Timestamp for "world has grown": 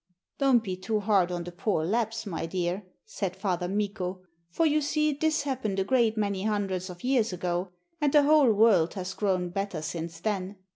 8.51-9.49